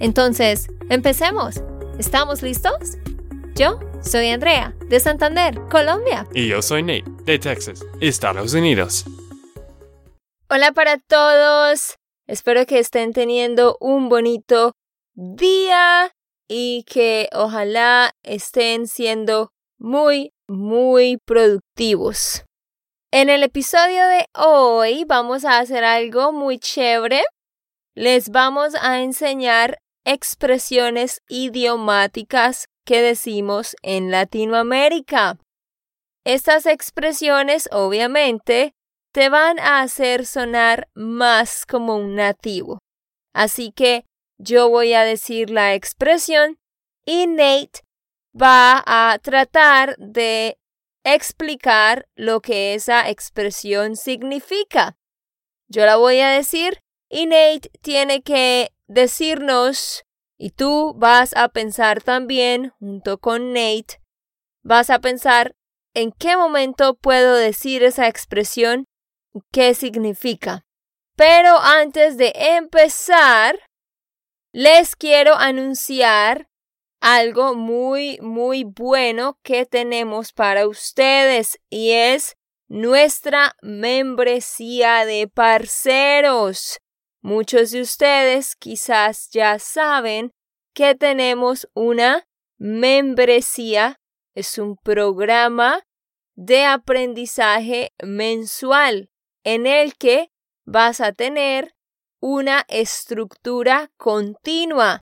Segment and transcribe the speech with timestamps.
[0.00, 1.62] Entonces, empecemos.
[1.98, 2.98] ¿Estamos listos?
[3.54, 6.26] Yo soy Andrea, de Santander, Colombia.
[6.34, 9.04] Y yo soy Nate, de Texas, Estados Unidos.
[10.50, 11.96] Hola para todos.
[12.26, 14.72] Espero que estén teniendo un bonito
[15.14, 16.10] día
[16.48, 22.44] y que ojalá estén siendo muy, muy productivos.
[23.12, 27.22] En el episodio de hoy vamos a hacer algo muy chévere.
[27.94, 35.38] Les vamos a enseñar expresiones idiomáticas que decimos en Latinoamérica.
[36.24, 38.74] Estas expresiones obviamente
[39.12, 42.78] te van a hacer sonar más como un nativo.
[43.32, 44.04] Así que
[44.38, 46.58] yo voy a decir la expresión
[47.06, 47.80] y Nate
[48.34, 50.58] va a tratar de
[51.04, 54.96] explicar lo que esa expresión significa.
[55.68, 60.04] Yo la voy a decir y Nate tiene que decirnos,
[60.36, 64.00] y tú vas a pensar también, junto con Nate,
[64.62, 65.54] vas a pensar
[65.94, 68.86] en qué momento puedo decir esa expresión,
[69.52, 70.64] qué significa.
[71.16, 73.58] Pero antes de empezar,
[74.52, 76.48] les quiero anunciar
[77.00, 82.36] algo muy, muy bueno que tenemos para ustedes y es
[82.68, 86.78] nuestra membresía de parceros.
[87.24, 90.30] Muchos de ustedes quizás ya saben
[90.74, 92.26] que tenemos una
[92.58, 93.96] membresía.
[94.34, 95.82] Es un programa
[96.34, 99.08] de aprendizaje mensual
[99.42, 100.28] en el que
[100.66, 101.74] vas a tener
[102.20, 105.00] una estructura continua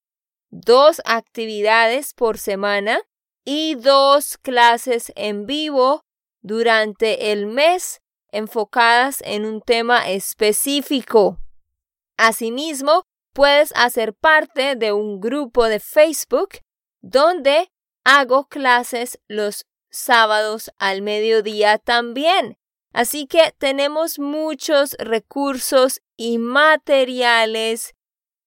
[0.49, 3.01] dos actividades por semana
[3.45, 6.03] y dos clases en vivo
[6.41, 11.41] durante el mes enfocadas en un tema específico.
[12.25, 13.03] Asimismo,
[13.35, 16.51] puedes hacer parte de un grupo de Facebook
[17.01, 17.73] donde
[18.05, 22.59] hago clases los sábados al mediodía también.
[22.93, 27.93] Así que tenemos muchos recursos y materiales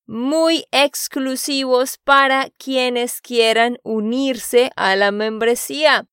[0.07, 6.07] muy exclusivos para quienes quieran unirse a la membresía.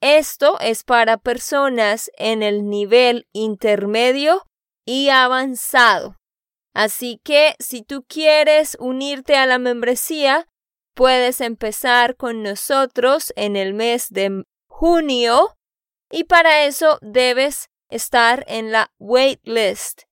[0.00, 4.46] Esto es para personas en el nivel intermedio
[4.86, 6.16] y avanzado.
[6.74, 10.48] Así que si tú quieres unirte a la membresía,
[10.94, 15.56] puedes empezar con nosotros en el mes de junio
[16.10, 20.02] y para eso debes estar en la waitlist.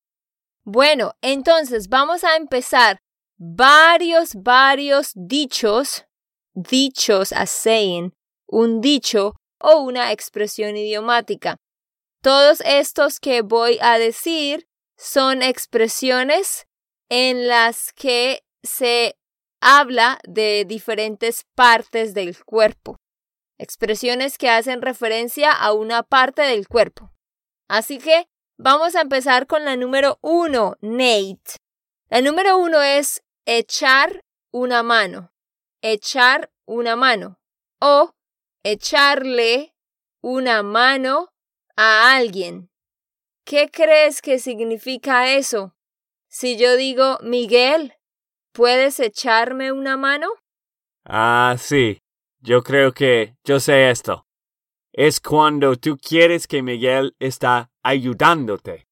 [0.64, 3.00] Bueno, entonces vamos a empezar
[3.38, 6.06] varios, varios dichos,
[6.54, 8.14] dichos a saying,
[8.48, 11.58] un dicho o una expresión idiomática.
[12.22, 14.68] Todos estos que voy a decir
[14.98, 16.66] son expresiones
[17.10, 19.18] en las que se
[19.62, 22.98] habla de diferentes partes del cuerpo.
[23.58, 27.12] Expresiones que hacen referencia a una parte del cuerpo.
[27.68, 31.58] Así que vamos a empezar con la número uno, Nate.
[32.10, 34.22] La número uno es echar
[34.52, 35.32] una mano.
[35.82, 37.40] Echar una mano.
[37.80, 38.14] O
[38.64, 39.74] echarle
[40.22, 41.32] una mano
[41.76, 42.70] a alguien.
[43.46, 45.75] ¿Qué crees que significa eso?
[46.38, 47.94] Si yo digo, Miguel,
[48.52, 50.28] ¿puedes echarme una mano?
[51.06, 52.00] Ah, sí.
[52.42, 54.28] Yo creo que yo sé esto.
[54.92, 58.86] Es cuando tú quieres que Miguel está ayudándote.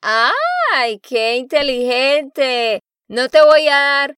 [0.00, 2.80] ¡Ay, qué inteligente!
[3.06, 4.16] No te voy a dar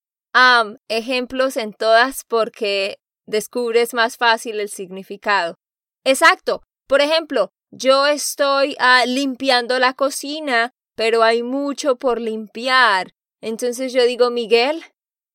[0.87, 5.57] ejemplos en todas porque descubres más fácil el significado.
[6.05, 6.63] Exacto.
[6.87, 10.71] Por ejemplo, yo estoy ah, limpiando la cocina,
[11.01, 13.15] pero hay mucho por limpiar.
[13.41, 14.85] Entonces yo digo, Miguel,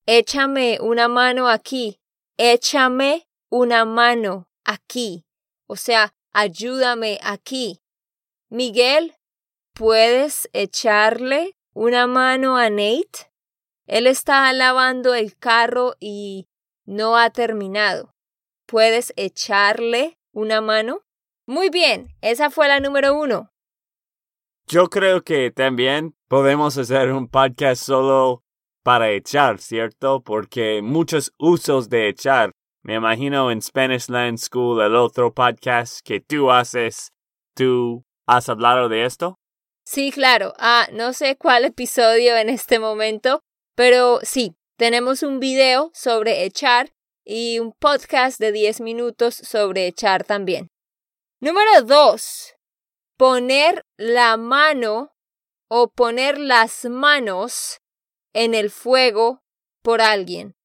[0.05, 1.99] échame una mano aquí,
[2.37, 5.25] échame una mano aquí.
[5.65, 7.81] O sea, ayúdame aquí.
[8.47, 9.15] Miguel,
[9.73, 13.31] ¿puedes echarle una mano a Nate?
[13.87, 16.47] Él está lavando el carro y
[16.85, 18.13] no ha terminado.
[18.67, 21.01] ¿Puedes echarle una mano?
[21.47, 23.51] Muy bien, esa fue la número uno.
[24.67, 28.43] Yo creo que también podemos hacer un podcast solo
[28.83, 30.23] para echar, ¿cierto?
[30.23, 32.51] Porque muchos usos de echar.
[32.81, 37.11] Me imagino en Spanish Land School, el otro podcast que tú haces,
[37.53, 39.37] ¿tú has hablado de esto?
[39.85, 40.53] Sí, claro.
[40.57, 43.43] Ah, no sé cuál episodio en este momento,
[43.75, 46.91] pero sí, tenemos un video sobre echar
[47.23, 50.71] y un podcast de 10 minutos sobre echar también.
[51.39, 52.55] Número 2.
[53.15, 55.13] Poner la mano
[55.67, 57.81] o poner las manos
[58.33, 59.43] en el fuego
[59.81, 60.55] por alguien.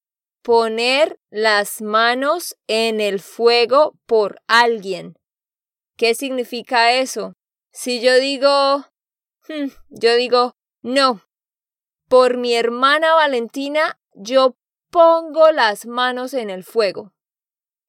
[0.43, 5.17] Poner las manos en el fuego por alguien.
[5.97, 7.33] ¿Qué significa eso?
[7.71, 8.85] Si yo digo,
[9.47, 11.21] hmm, yo digo, no,
[12.09, 14.57] por mi hermana Valentina yo
[14.89, 17.13] pongo las manos en el fuego.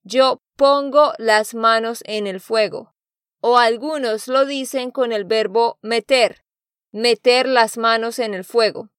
[0.05, 2.95] Yo pongo las manos en el fuego.
[3.45, 6.45] O algunos lo dicen con el verbo meter,
[6.93, 8.91] meter las manos en el fuego.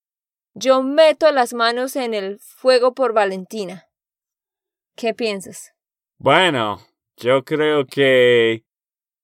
[0.54, 3.88] Yo meto las manos en el fuego por Valentina.
[4.98, 5.74] ¿Qué piensas?
[6.18, 6.82] Bueno,
[7.16, 8.66] yo creo que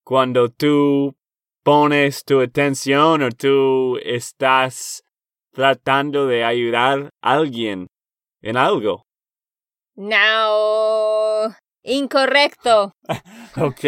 [0.06, 1.16] cuando tú
[1.64, 5.04] pones tu atención o tú estás
[5.52, 7.88] tratando de ayudar a alguien
[8.42, 9.06] en algo.
[9.96, 11.54] No.
[11.90, 12.94] Incorrecto.
[13.58, 13.82] ok.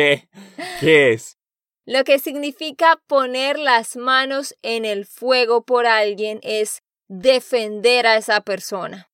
[0.80, 1.38] ¿Qué es?
[1.86, 8.42] Lo que significa poner las manos en el fuego por alguien es defender a esa
[8.42, 9.12] persona,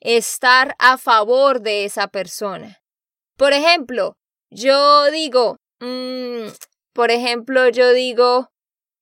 [0.00, 2.80] estar a favor de esa persona.
[3.36, 4.16] Por ejemplo,
[4.50, 6.48] yo digo, mm,
[6.94, 8.48] por ejemplo, yo digo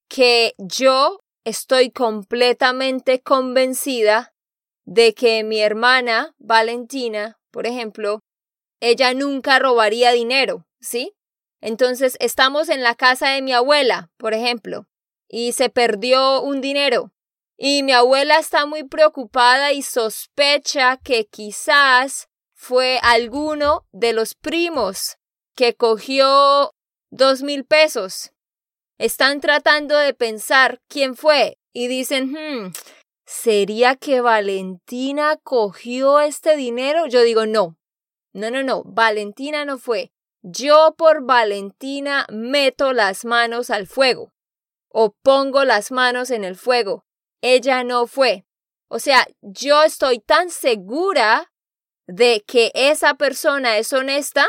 [0.09, 4.33] que yo estoy completamente convencida
[4.85, 8.19] de que mi hermana Valentina, por ejemplo,
[8.79, 11.15] ella nunca robaría dinero, ¿sí?
[11.61, 14.87] Entonces estamos en la casa de mi abuela, por ejemplo,
[15.27, 17.11] y se perdió un dinero.
[17.57, 25.17] Y mi abuela está muy preocupada y sospecha que quizás fue alguno de los primos
[25.55, 26.73] que cogió
[27.11, 28.31] dos mil pesos.
[28.97, 32.73] Están tratando de pensar quién fue y dicen, hmm,
[33.25, 37.07] ¿sería que Valentina cogió este dinero?
[37.07, 37.78] Yo digo, no,
[38.33, 40.11] no, no, no, Valentina no fue.
[40.41, 44.31] Yo por Valentina meto las manos al fuego
[44.89, 47.05] o pongo las manos en el fuego.
[47.41, 48.45] Ella no fue.
[48.89, 51.51] O sea, yo estoy tan segura
[52.07, 54.47] de que esa persona es honesta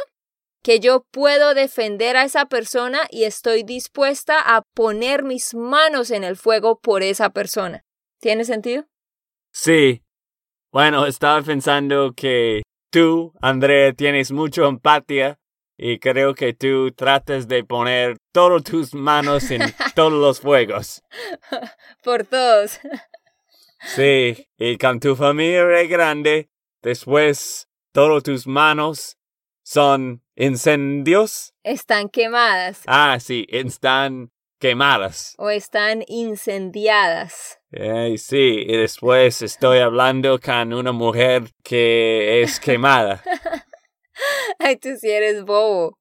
[0.62, 6.24] que yo puedo defender a esa persona y estoy dispuesta a poner mis manos en
[6.24, 7.84] el fuego por esa persona.
[8.20, 8.86] ¿Tiene sentido?
[9.52, 10.02] Sí.
[10.72, 15.38] Bueno, estaba pensando que tú, Andrea, tienes mucha empatía
[15.76, 19.62] y creo que tú tratas de poner todas tus manos en
[19.94, 21.02] todos los fuegos.
[22.04, 22.78] Por todos.
[23.82, 26.50] Sí, y con tu familia grande,
[26.82, 29.16] después todas tus manos
[29.62, 31.54] son incendios.
[31.62, 32.82] Están quemadas.
[32.86, 35.34] Ah, sí, están quemadas.
[35.38, 37.58] O están incendiadas.
[37.72, 43.22] Eh, sí, y después estoy hablando con una mujer que es quemada.
[44.58, 45.98] Ay, tú sí eres bobo.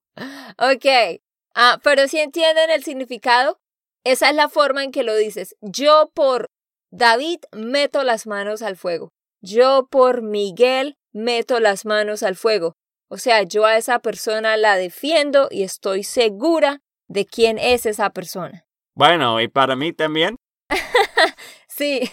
[0.57, 1.19] Ok.
[1.55, 3.59] Ah, pero si entienden el significado,
[4.03, 5.55] esa es la forma en que lo dices.
[5.61, 6.47] Yo por
[6.91, 9.09] David meto las manos al fuego.
[9.41, 12.75] Yo por Miguel meto las manos al fuego.
[13.09, 18.11] O sea, yo a esa persona la defiendo y estoy segura de quién es esa
[18.11, 18.65] persona.
[18.95, 20.37] Bueno, ¿y para mí también?
[21.67, 22.09] sí,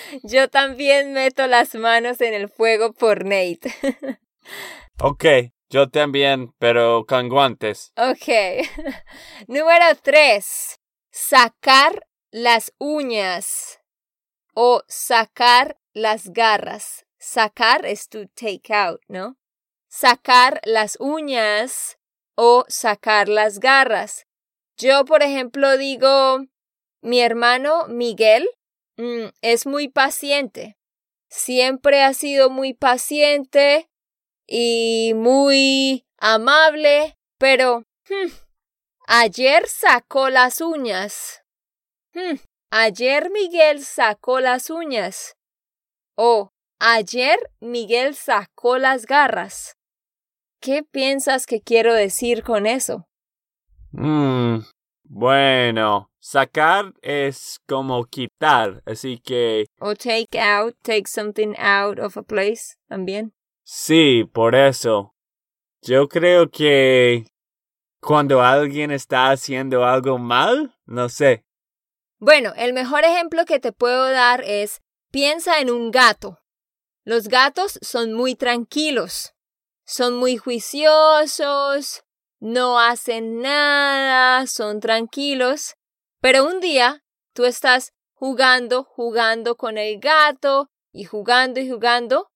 [0.22, 3.74] yo también meto las manos en el fuego por Nate.
[5.00, 5.24] ok,
[5.68, 7.92] yo también, pero con guantes.
[7.96, 8.66] Ok.
[9.48, 10.78] Número tres.
[11.10, 13.80] Sacar las uñas
[14.54, 17.06] o sacar las garras.
[17.18, 19.36] Sacar es to take out, ¿no?
[19.88, 21.98] Sacar las uñas
[22.36, 24.25] o sacar las garras.
[24.78, 26.44] Yo, por ejemplo, digo,
[27.00, 28.48] mi hermano Miguel
[28.96, 30.76] mm, es muy paciente.
[31.28, 33.88] Siempre ha sido muy paciente
[34.46, 38.30] y muy amable, pero hmm,
[39.06, 41.42] ayer sacó las uñas.
[42.12, 42.36] Hmm,
[42.70, 45.36] ayer Miguel sacó las uñas.
[46.16, 49.76] O ayer Miguel sacó las garras.
[50.60, 53.06] ¿Qué piensas que quiero decir con eso?
[53.92, 54.58] Mm,
[55.04, 59.66] bueno, sacar es como quitar, así que...
[59.80, 63.32] O take out, take something out of a place también.
[63.64, 65.14] Sí, por eso.
[65.82, 67.26] Yo creo que
[68.00, 71.44] cuando alguien está haciendo algo mal, no sé.
[72.18, 76.38] Bueno, el mejor ejemplo que te puedo dar es piensa en un gato.
[77.04, 79.36] Los gatos son muy tranquilos
[79.86, 82.02] son muy juiciosos,
[82.40, 85.74] no hacen nada, son tranquilos,
[86.20, 92.30] pero un día tú estás jugando, jugando con el gato y jugando y jugando,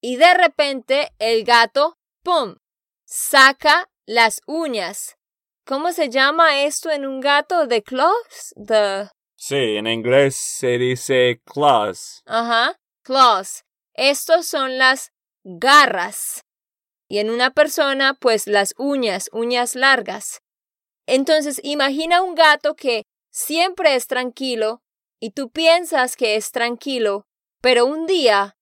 [0.00, 2.56] y de repente el gato, ¡pum!,
[3.04, 5.16] saca las uñas.
[5.64, 7.68] ¿Cómo se llama esto en un gato?
[7.68, 8.52] ¿The claws?
[8.66, 9.08] The...
[9.36, 12.22] Sí, en inglés se dice claws.
[12.26, 13.64] Ajá, claws.
[13.94, 15.12] Estos son las
[15.44, 16.44] garras
[17.12, 20.40] y en una persona, pues las uñas, uñas largas.
[21.06, 24.80] Entonces, imagina un gato que siempre es tranquilo
[25.20, 27.26] y tú piensas que es tranquilo,
[27.60, 28.56] pero un día,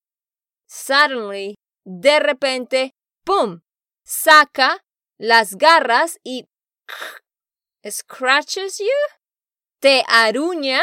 [0.67, 3.61] suddenly, de repente, ¡pum!
[4.05, 4.85] saca
[5.17, 6.49] las garras y
[7.89, 9.17] scratches you,
[9.79, 10.83] te aruña,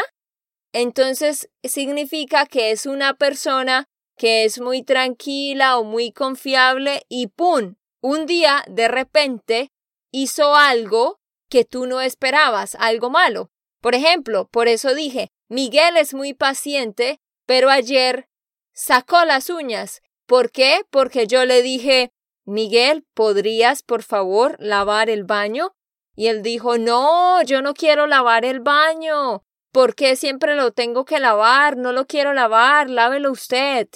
[0.72, 3.84] entonces significa que es una persona
[4.18, 7.76] que es muy tranquila o muy confiable y ¡pum!
[8.00, 9.72] Un día, de repente,
[10.10, 13.50] hizo algo que tú no esperabas, algo malo.
[13.80, 18.28] Por ejemplo, por eso dije, Miguel es muy paciente, pero ayer
[18.72, 20.02] sacó las uñas.
[20.26, 20.82] ¿Por qué?
[20.90, 22.12] Porque yo le dije,
[22.44, 25.74] Miguel, ¿podrías por favor lavar el baño?
[26.14, 29.44] Y él dijo, no, yo no quiero lavar el baño.
[29.72, 31.76] ¿Por qué siempre lo tengo que lavar?
[31.76, 33.88] No lo quiero lavar, lávelo usted.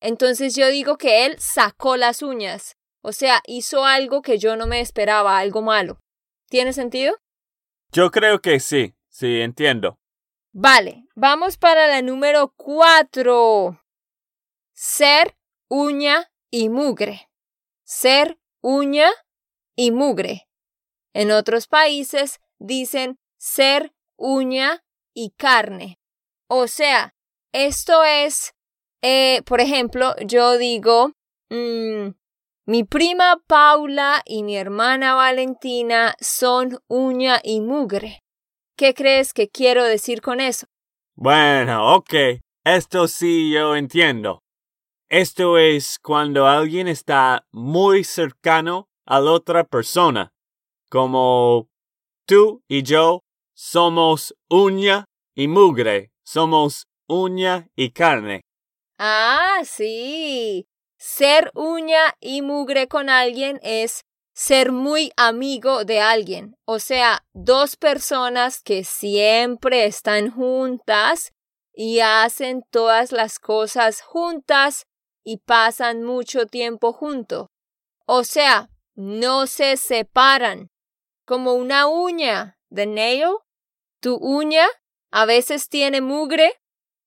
[0.00, 4.66] Entonces yo digo que él sacó las uñas, o sea, hizo algo que yo no
[4.66, 6.00] me esperaba, algo malo.
[6.48, 7.16] ¿Tiene sentido?
[7.92, 10.00] Yo creo que sí, sí, entiendo.
[10.52, 13.80] Vale, vamos para la número cuatro.
[14.72, 15.36] Ser,
[15.68, 17.30] uña y mugre.
[17.84, 19.08] Ser, uña
[19.76, 20.48] y mugre.
[21.12, 24.84] En otros países dicen ser, uña
[25.14, 26.00] y carne.
[26.48, 27.14] O sea,
[27.52, 28.55] esto es
[29.08, 31.12] eh, por ejemplo, yo digo,
[31.48, 32.08] mm,
[32.66, 38.24] mi prima Paula y mi hermana Valentina son uña y mugre.
[38.76, 40.66] ¿Qué crees que quiero decir con eso?
[41.14, 42.14] Bueno, ok.
[42.64, 44.42] Esto sí yo entiendo.
[45.08, 50.32] Esto es cuando alguien está muy cercano a la otra persona.
[50.90, 51.68] Como
[52.26, 53.20] tú y yo
[53.54, 55.04] somos uña
[55.36, 56.10] y mugre.
[56.24, 58.45] Somos uña y carne.
[58.98, 60.68] Ah, sí.
[60.98, 66.56] Ser uña y mugre con alguien es ser muy amigo de alguien.
[66.64, 71.32] O sea, dos personas que siempre están juntas
[71.72, 74.86] y hacen todas las cosas juntas
[75.24, 77.48] y pasan mucho tiempo juntos.
[78.06, 80.70] O sea, no se separan.
[81.26, 83.36] Como una uña, de nail.
[84.00, 84.66] Tu uña
[85.10, 86.54] a veces tiene mugre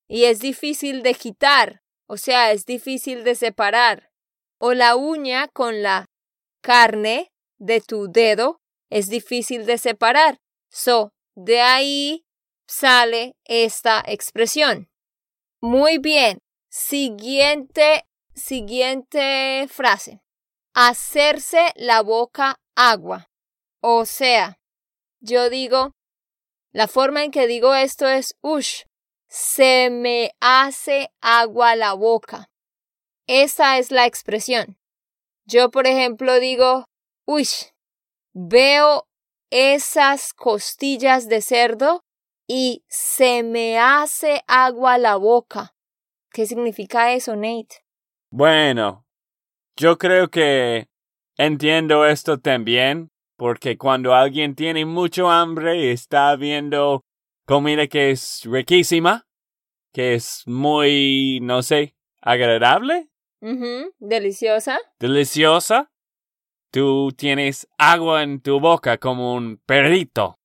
[0.10, 4.10] y es difícil de quitar, o sea, es difícil de separar.
[4.58, 6.08] O la uña con la
[6.62, 10.40] carne de tu dedo es difícil de separar.
[10.72, 12.26] So, de ahí
[12.68, 14.90] sale esta expresión.
[15.62, 16.40] Muy bien.
[16.70, 20.22] Siguiente, siguiente frase.
[20.74, 23.30] Hacerse la boca agua.
[23.82, 24.60] O sea,
[25.20, 25.92] yo digo,
[26.72, 28.84] la forma en que digo esto es, ush,
[29.30, 32.50] se me hace agua la boca.
[33.28, 34.78] Esa es la expresión.
[35.46, 36.86] Yo, por ejemplo, digo,
[37.26, 37.68] ush,
[38.34, 39.08] veo
[39.52, 42.02] esas costillas de cerdo
[42.48, 45.76] y se me hace agua la boca.
[46.32, 47.84] ¿Qué significa eso, Nate?
[48.32, 49.06] Bueno,
[49.76, 50.88] yo creo que
[51.38, 57.04] entiendo esto también, porque cuando alguien tiene mucho hambre y está viendo
[57.50, 59.28] comida que es riquísima,
[59.92, 63.10] que es muy, no sé, agradable.
[63.98, 64.80] Deliciosa.
[65.00, 65.92] Deliciosa.
[66.72, 70.38] Tú tienes agua en tu boca como un perrito.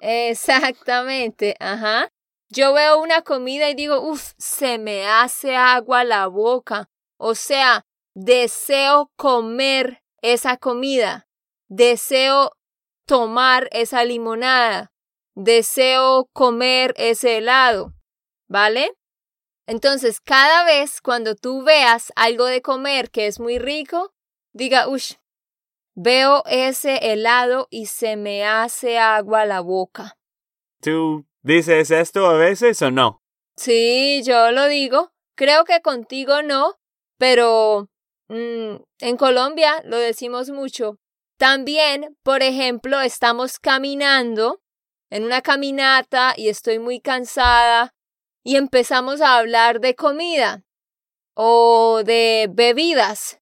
[0.00, 2.10] Exactamente, ajá.
[2.50, 6.90] Yo veo una comida y digo, uff, se me hace agua la boca.
[7.16, 11.26] O sea, deseo comer esa comida.
[11.68, 12.52] Deseo
[13.06, 14.92] tomar esa limonada.
[15.34, 17.92] Deseo comer ese helado.
[18.48, 18.92] ¿Vale?
[19.66, 24.12] Entonces, cada vez cuando tú veas algo de comer que es muy rico,
[24.52, 25.12] diga, uff,
[25.94, 30.16] Veo ese helado y se me hace agua la boca.
[30.80, 33.22] ¿Tú dices esto a veces o no?
[33.56, 35.12] Sí, yo lo digo.
[35.34, 36.76] Creo que contigo no,
[37.18, 37.90] pero
[38.28, 40.98] mm, en Colombia lo decimos mucho.
[41.38, 44.62] También, por ejemplo, estamos caminando
[45.10, 47.94] en una caminata y estoy muy cansada
[48.42, 50.62] y empezamos a hablar de comida
[51.34, 53.40] o de bebidas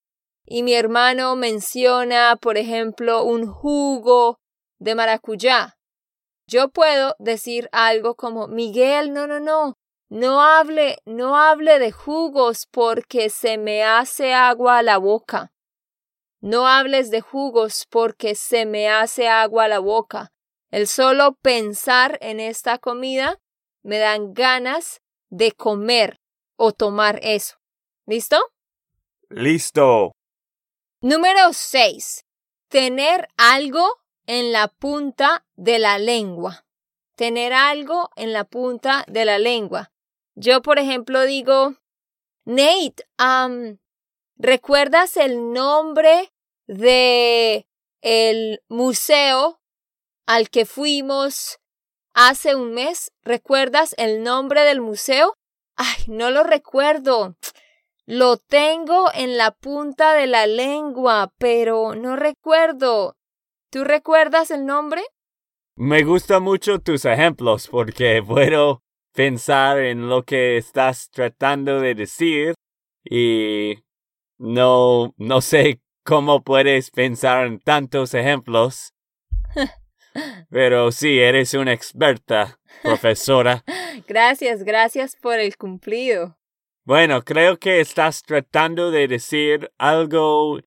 [0.50, 4.40] y mi hermano menciona, por ejemplo, un jugo
[4.78, 5.76] de maracuyá.
[6.46, 9.76] Yo puedo decir algo como, Miguel, no, no, no,
[10.08, 15.52] no hable, no hable de jugos porque se me hace agua a la boca.
[16.40, 20.32] No hables de jugos porque se me hace agua a la boca.
[20.70, 23.40] El solo pensar en esta comida
[23.82, 25.00] me dan ganas
[25.30, 26.20] de comer
[26.56, 27.56] o tomar eso.
[28.06, 28.38] ¿Listo?
[29.30, 30.12] Listo.
[31.00, 32.24] Número 6.
[32.68, 33.86] Tener algo
[34.26, 36.66] en la punta de la lengua.
[37.14, 39.90] Tener algo en la punta de la lengua.
[40.34, 41.74] Yo, por ejemplo, digo,
[42.44, 43.06] Nate,
[44.36, 46.32] ¿recuerdas el nombre
[46.66, 47.66] de
[48.02, 49.60] el museo
[50.28, 51.58] al que fuimos
[52.12, 53.10] hace un mes?
[53.22, 55.32] ¿Recuerdas el nombre del museo?
[55.74, 57.34] Ay, no lo recuerdo.
[58.04, 63.16] Lo tengo en la punta de la lengua, pero no recuerdo.
[63.70, 65.02] ¿Tú recuerdas el nombre?
[65.76, 68.82] Me gustan mucho tus ejemplos porque puedo
[69.14, 72.54] pensar en lo que estás tratando de decir
[73.02, 73.78] y
[74.36, 78.92] no, no sé cómo puedes pensar en tantos ejemplos.
[80.50, 83.64] Pero sí, eres una experta, profesora.
[84.08, 86.38] gracias, gracias por el cumplido.
[86.84, 90.60] Bueno, creo que estás tratando de decir algo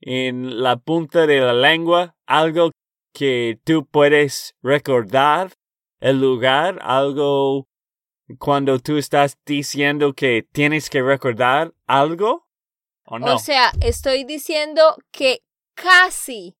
[0.00, 2.70] en la punta de la lengua, algo
[3.12, 5.52] que tú puedes recordar,
[6.00, 7.66] el lugar, algo
[8.38, 12.46] cuando tú estás diciendo que tienes que recordar algo,
[13.06, 13.34] ¿o no?
[13.34, 15.40] O sea, estoy diciendo que
[15.74, 16.56] casi,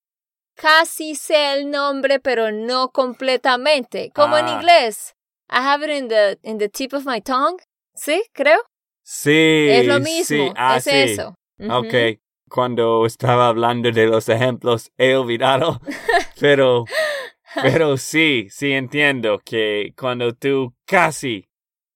[0.55, 4.11] casi sé el nombre, pero no completamente.
[4.15, 4.53] Como en ah.
[4.53, 5.15] inglés.
[5.51, 7.59] I have it in the, in the tip of my tongue.
[7.95, 8.23] ¿Sí?
[8.33, 8.61] Creo.
[9.03, 9.69] Sí.
[9.71, 11.37] Es lo mismo, ah, es eso.
[11.71, 15.81] Ok, cuando estaba hablando de los ejemplos he olvidado,
[16.41, 16.85] pero,
[17.63, 21.49] pero sí, sí entiendo que cuando tú casi...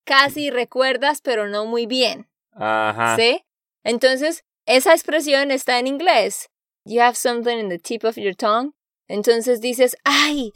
[0.04, 2.28] Casi recuerdas, pero no muy bien.
[2.52, 3.16] Ajá.
[3.16, 3.42] ¿Sí?
[3.84, 6.50] Entonces, esa expresión está en inglés.
[6.88, 8.72] You have something in the tip of your tongue.
[9.08, 10.52] Entonces dices, ay,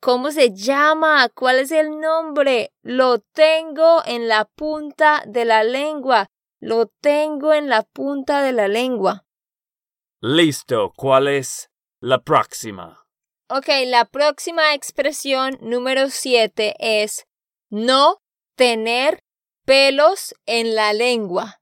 [0.00, 1.28] ¿cómo se llama?
[1.28, 2.72] ¿Cuál es el nombre?
[2.82, 6.30] Lo tengo en la punta de la lengua.
[6.60, 9.24] Lo tengo en la punta de la lengua.
[10.20, 10.92] Listo.
[10.96, 11.68] ¿Cuál es
[12.00, 13.04] la próxima?
[13.48, 17.26] Ok, la próxima expresión número siete es
[17.70, 18.22] no
[18.54, 19.24] tener
[19.64, 21.60] pelos en la lengua.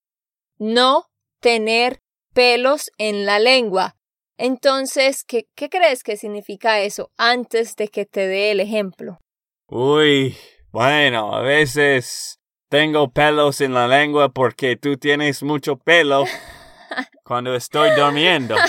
[0.58, 2.02] No tener
[2.34, 3.96] pelos en la lengua.
[4.42, 9.18] Entonces, ¿qué, ¿qué crees que significa eso antes de que te dé el ejemplo?
[9.68, 10.34] Uy,
[10.72, 16.24] bueno, a veces tengo pelos en la lengua porque tú tienes mucho pelo
[17.22, 18.54] cuando estoy durmiendo.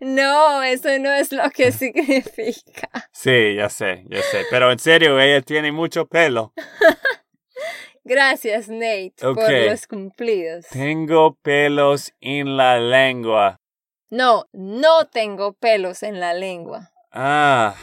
[0.00, 2.88] No, eso no es lo que significa.
[3.12, 4.44] Sí, ya sé, ya sé.
[4.50, 6.52] Pero en serio, ella tiene mucho pelo.
[8.02, 9.70] Gracias, Nate, por Ok.
[9.70, 10.66] los cumplidos.
[10.72, 13.60] Tengo pelos en la lengua.
[14.14, 16.92] No, no tengo pelos en la lengua.
[17.10, 17.74] Ah,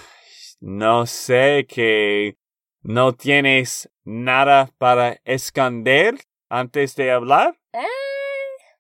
[0.62, 2.38] no sé que
[2.84, 6.16] no tienes nada para esconder
[6.48, 7.60] antes de hablar.
[7.74, 7.84] Eh,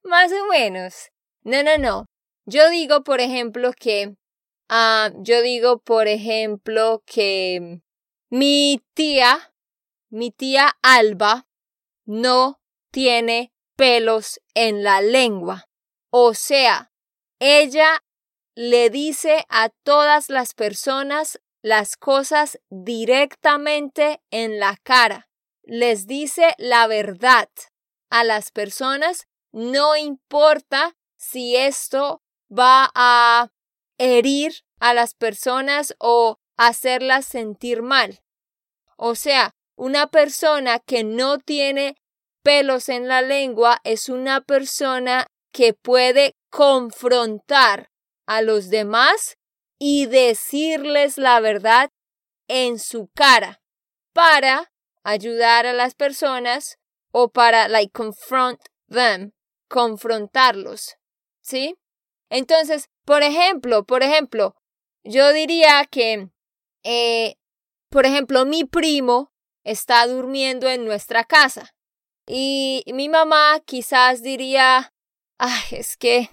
[0.02, 1.12] más o menos.
[1.44, 2.06] No, no, no.
[2.46, 4.16] Yo digo, por ejemplo, que...
[4.70, 7.82] ah, yo digo, por ejemplo, que
[8.30, 9.54] mi tía,
[10.10, 11.50] mi tía Alba,
[12.06, 12.62] no
[12.92, 15.68] tiene pelos en la lengua.
[16.12, 16.91] O sea,
[17.42, 18.04] ella
[18.56, 25.28] le dice a todas las personas las cosas directamente en la cara.
[25.64, 27.50] Les dice la verdad
[28.12, 33.50] a las personas, no importa si esto va a
[33.98, 38.22] herir a las personas o hacerlas sentir mal.
[38.98, 41.96] O sea, una persona que no tiene
[42.44, 47.90] pelos en la lengua es una persona que puede confrontar
[48.28, 49.38] a los demás
[49.80, 51.90] y decirles la verdad
[52.48, 53.64] en su cara
[54.14, 54.72] para
[55.04, 56.78] ayudar a las personas
[57.12, 59.32] o para like confront them,
[59.68, 60.98] confrontarlos,
[61.42, 61.76] ¿sí?
[62.30, 64.56] Entonces, por ejemplo, por ejemplo,
[65.04, 66.30] yo diría que,
[66.84, 67.36] eh,
[67.90, 69.32] por ejemplo, mi primo
[69.64, 71.74] está durmiendo en nuestra casa
[72.28, 74.91] y mi mamá quizás diría,
[75.42, 76.30] ay, es que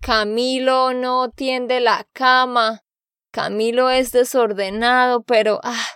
[0.00, 2.82] Camilo no tiende la cama,
[3.30, 5.86] Camilo es desordenado, pero ah,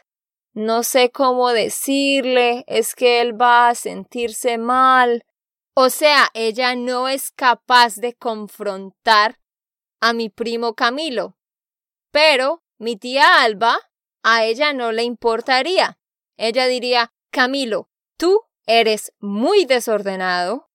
[0.52, 5.24] no sé cómo decirle, es que él va a sentirse mal.
[5.74, 9.38] O sea, ella no es capaz de confrontar
[10.00, 11.36] a mi primo Camilo.
[12.10, 13.78] Pero mi tía Alba,
[14.22, 15.98] a ella no le importaría.
[16.36, 20.65] Ella diría, Camilo, tú eres muy desordenado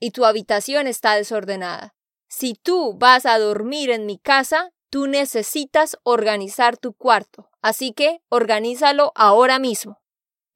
[0.00, 1.94] y tu habitación está desordenada.
[2.28, 7.50] Si tú vas a dormir en mi casa, tú necesitas organizar tu cuarto.
[7.62, 10.00] Así que organízalo ahora mismo.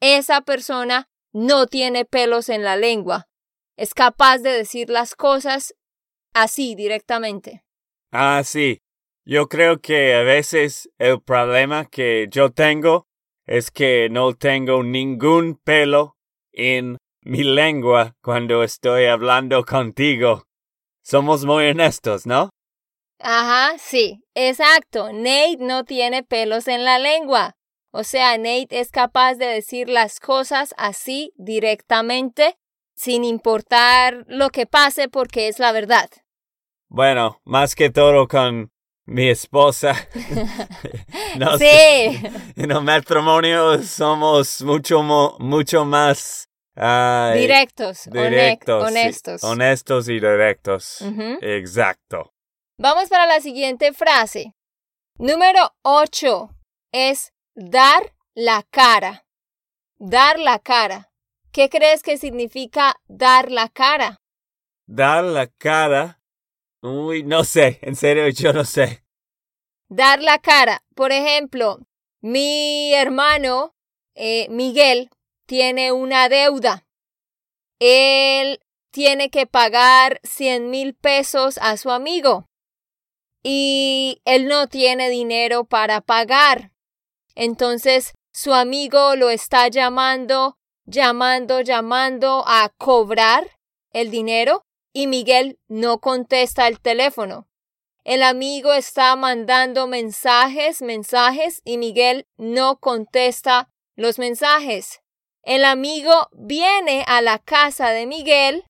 [0.00, 3.28] Esa persona no tiene pelos en la lengua.
[3.76, 5.74] Es capaz de decir las cosas
[6.34, 7.64] así directamente.
[8.10, 8.80] Ah, sí.
[9.24, 13.06] Yo creo que a veces el problema que yo tengo
[13.46, 16.16] es que no tengo ningún pelo
[16.52, 20.46] en mi lengua cuando estoy hablando contigo.
[21.02, 22.50] Somos muy honestos, ¿no?
[23.18, 25.12] Ajá, sí, exacto.
[25.12, 27.56] Nate no tiene pelos en la lengua.
[27.92, 32.56] O sea, Nate es capaz de decir las cosas así directamente,
[32.94, 36.08] sin importar lo que pase, porque es la verdad.
[36.88, 38.72] Bueno, más que todo con
[39.04, 39.94] mi esposa.
[41.36, 41.66] no sí.
[42.56, 45.02] En el matrimonio somos mucho,
[45.38, 46.49] mucho más
[47.34, 48.82] directos, directos.
[48.82, 49.44] sí, honestos.
[49.44, 51.02] honestos y directos.
[51.42, 52.32] Exacto.
[52.78, 54.54] Vamos para la siguiente frase.
[55.18, 56.48] Número 8
[56.92, 59.26] es dar la cara.
[59.98, 61.10] Dar la cara.
[61.52, 64.16] ¿Qué crees que significa dar la cara?
[64.86, 66.20] Dar la cara.
[66.80, 67.78] Uy, no sé.
[67.82, 69.04] En serio, yo no sé.
[69.90, 70.82] Dar la cara.
[70.94, 71.80] Por ejemplo,
[72.22, 73.74] mi hermano
[74.14, 75.10] eh, Miguel
[75.50, 76.86] tiene una deuda.
[77.80, 78.60] Él
[78.92, 82.48] tiene que pagar 100 mil pesos a su amigo
[83.42, 86.70] y él no tiene dinero para pagar.
[87.34, 93.58] Entonces su amigo lo está llamando, llamando, llamando a cobrar
[93.92, 97.48] el dinero y Miguel no contesta el teléfono.
[98.04, 105.00] El amigo está mandando mensajes, mensajes y Miguel no contesta los mensajes.
[105.42, 108.64] El amigo viene a la casa de Miguel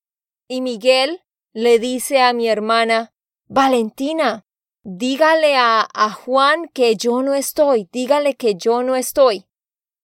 [0.48, 3.12] y Miguel le dice a mi hermana,
[3.48, 4.44] Valentina,
[4.82, 9.46] dígale a, a Juan que yo no estoy, dígale que yo no estoy.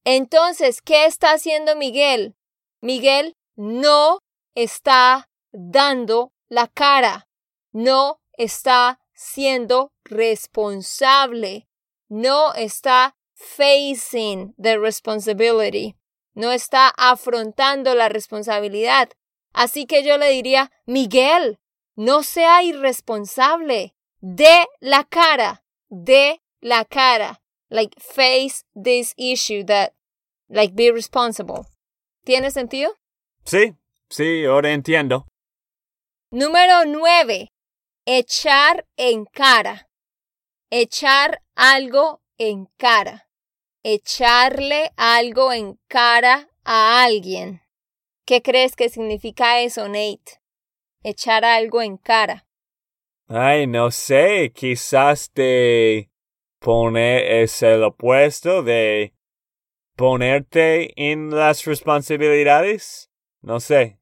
[0.05, 2.37] Entonces, ¿qué está haciendo Miguel?
[2.81, 4.21] Miguel no
[4.55, 7.29] está dando la cara,
[7.73, 11.67] no está siendo responsable,
[12.09, 15.97] no está facing the responsibility,
[16.37, 19.09] no está afrontando la responsabilidad.
[19.53, 21.59] Así que yo le diría, Miguel,
[21.97, 29.95] no sea irresponsable, de la cara, de la cara, like face this issue that,
[30.49, 31.63] like be responsible.
[32.25, 32.93] ¿Tiene sentido?
[33.45, 33.75] Sí,
[34.11, 35.27] sí, ahora entiendo.
[36.31, 37.51] Número 9.
[38.05, 39.89] Echar en cara.
[40.71, 43.26] Echar algo en cara.
[43.89, 47.63] Echarle algo en cara a alguien.
[48.25, 50.43] ¿Qué crees que significa eso, Nate?
[51.05, 52.49] Echar algo en cara.
[53.29, 56.11] Ay, no sé, quizás de
[56.59, 59.15] poner es el opuesto de
[59.95, 63.09] ponerte en las responsabilidades.
[63.41, 64.01] No sé.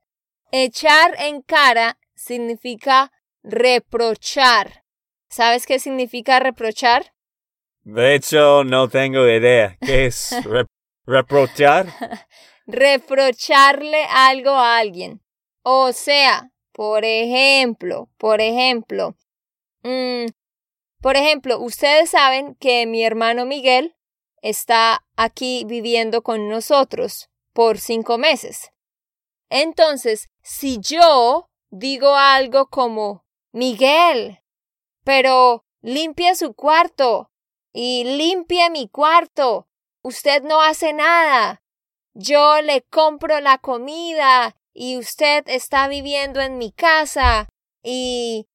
[0.51, 4.87] Echar en cara significa reprochar.
[5.29, 7.14] ¿Sabes qué significa reprochar?
[7.85, 9.77] De hecho, no tengo idea.
[9.79, 10.35] ¿Qué es
[11.07, 11.87] reprochar?
[12.67, 15.23] Reprocharle algo a alguien.
[15.63, 19.17] O sea, por ejemplo, por ejemplo,
[19.83, 20.27] mm,
[21.03, 23.95] por ejemplo, ustedes saben que mi hermano Miguel
[24.41, 28.73] está aquí viviendo con nosotros por cinco meses.
[29.51, 34.43] Entonces, si yo digo algo como, Miguel,
[35.05, 37.31] pero limpia su cuarto
[37.75, 39.69] y limpia mi cuarto,
[40.03, 41.63] usted no hace nada.
[42.15, 47.49] Yo le compro la comida y usted está viviendo en mi casa
[47.83, 48.47] y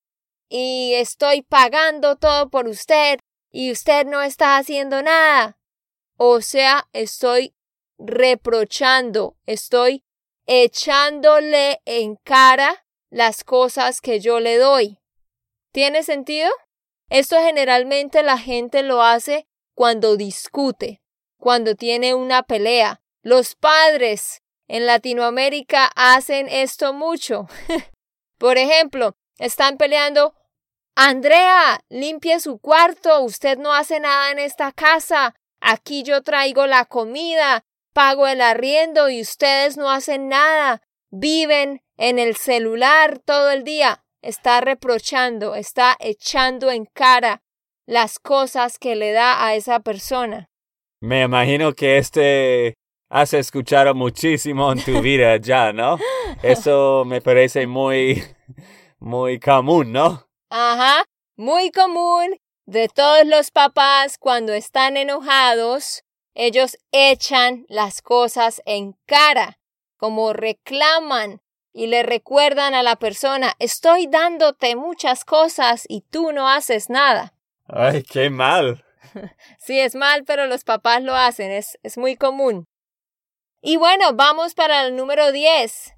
[0.50, 3.20] y estoy pagando todo por usted
[3.52, 5.60] y usted no está haciendo nada.
[6.18, 7.56] O sea, estoy
[8.00, 10.04] reprochando, estoy
[10.48, 15.00] echándole en cara las cosas que yo le doy.
[15.72, 16.50] ¿Tiene sentido?
[17.10, 21.02] Esto generalmente la gente lo hace cuando discute,
[21.40, 23.02] cuando tiene una pelea.
[23.24, 27.48] Los padres en Latinoamérica hacen esto mucho.
[28.38, 30.36] Por ejemplo, están peleando.
[30.96, 33.22] Andrea, limpie su cuarto.
[33.22, 35.36] Usted no hace nada en esta casa.
[35.60, 40.82] Aquí yo traigo la comida, pago el arriendo y ustedes no hacen nada.
[41.10, 44.04] Viven en el celular todo el día.
[44.22, 47.42] Está reprochando, está echando en cara
[47.86, 50.50] las cosas que le da a esa persona.
[51.02, 52.76] Me imagino que este
[53.10, 55.98] has escuchado muchísimo en tu vida ya, ¿no?
[56.44, 58.24] Eso me parece muy,
[59.00, 60.28] muy común, ¿no?
[60.50, 61.06] Ajá,
[61.38, 66.04] muy común de todos los papás cuando están enojados,
[66.36, 69.58] ellos echan las cosas en cara,
[69.98, 71.42] como reclaman
[71.80, 77.34] y le recuerdan a la persona, estoy dándote muchas cosas y tú no haces nada.
[77.70, 78.84] Ay, qué mal.
[79.60, 82.66] sí, es mal, pero los papás lo hacen, es, es muy común.
[83.62, 85.94] Y bueno, vamos para el número 10.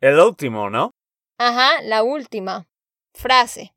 [0.00, 0.90] El último, ¿no?
[1.38, 2.66] Ajá, la última
[3.12, 3.72] frase.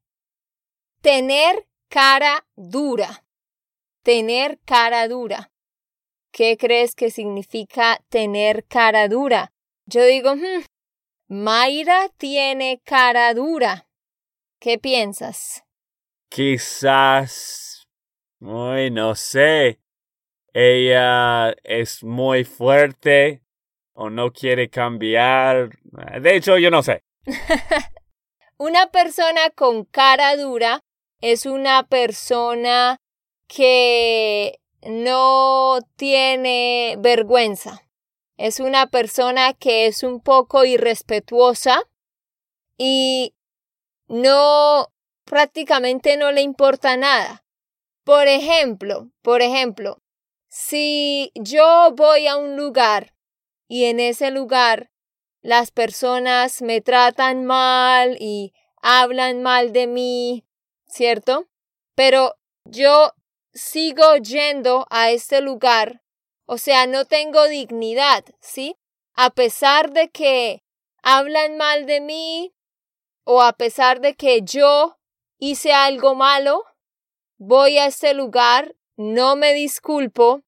[1.02, 3.24] Tener cara dura.
[4.02, 5.52] Tener cara dura.
[6.32, 9.54] ¿Qué crees que significa tener cara dura?
[9.86, 10.64] Yo digo, hmm,
[11.30, 13.90] Mayra tiene cara dura.
[14.60, 15.66] ¿Qué piensas?
[16.30, 17.86] Quizás...
[18.40, 19.82] Ay, no sé.
[20.54, 23.44] Ella es muy fuerte
[23.94, 25.78] o no quiere cambiar.
[26.22, 27.04] De hecho, yo no sé.
[28.58, 30.80] una persona con cara dura
[31.20, 33.02] es una persona
[33.48, 37.87] que no tiene vergüenza.
[38.38, 41.84] Es una persona que es un poco irrespetuosa
[42.78, 43.36] y
[44.08, 44.94] no
[45.26, 47.44] prácticamente no le importa nada.
[48.04, 50.02] Por ejemplo, por ejemplo,
[50.48, 53.14] si yo voy a un lugar
[53.68, 54.92] y en ese lugar
[55.42, 60.46] las personas me tratan mal y hablan mal de mí,
[60.88, 61.48] ¿cierto?
[61.96, 63.14] Pero yo
[63.54, 66.02] sigo yendo a este lugar,
[66.48, 68.78] o sea, no tengo dignidad, ¿sí?
[69.14, 70.64] A pesar de que
[71.04, 72.56] hablan mal de mí
[73.26, 74.98] o a pesar de que yo
[75.38, 76.64] hice algo malo,
[77.38, 80.42] voy a este lugar, no me disculpo,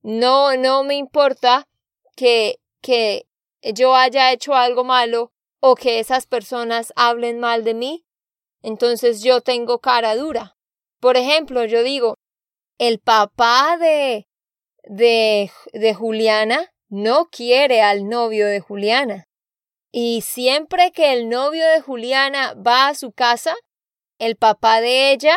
[0.00, 1.68] no, no me importa
[2.14, 3.26] que, que
[3.74, 8.06] yo haya hecho algo malo o que esas personas hablen mal de mí,
[8.62, 10.56] entonces yo tengo cara dura.
[11.00, 12.18] Por ejemplo, yo digo,
[12.78, 14.28] el papá de,
[14.84, 19.24] de, de Juliana no quiere al novio de Juliana.
[19.92, 23.54] Y siempre que el novio de Juliana va a su casa,
[24.18, 25.36] el papá de ella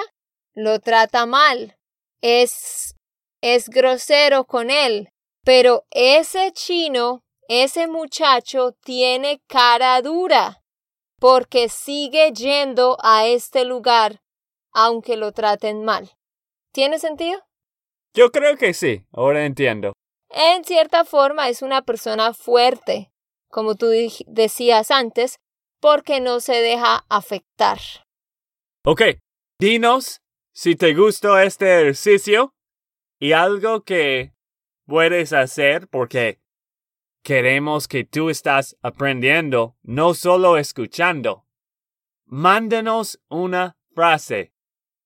[0.53, 1.77] lo trata mal.
[2.21, 2.95] Es,
[3.41, 5.09] es grosero con él.
[5.43, 10.63] Pero ese chino ese muchacho tiene cara dura
[11.19, 14.21] porque sigue yendo a este lugar
[14.71, 16.11] aunque lo traten mal.
[16.73, 17.39] ¿Tiene sentido?
[18.15, 19.91] Yo creo que sí, ahora entiendo.
[20.29, 23.11] En cierta forma es una persona fuerte,
[23.49, 23.87] como tú
[24.27, 25.37] decías antes,
[25.81, 27.77] porque no se deja afectar.
[28.85, 29.01] Ok,
[29.59, 30.21] dinos
[30.53, 32.53] si te gustó este ejercicio
[33.19, 34.33] Y algo que
[34.85, 36.39] puedes hacer porque
[37.23, 41.45] queremos que tú estás aprendiendo, no solo escuchando.
[42.25, 44.53] Mándanos una frase.